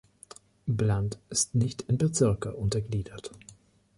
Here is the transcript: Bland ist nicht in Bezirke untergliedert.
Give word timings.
Bland 0.65 1.19
ist 1.29 1.53
nicht 1.53 1.83
in 1.83 1.99
Bezirke 1.99 2.55
untergliedert. 2.55 3.33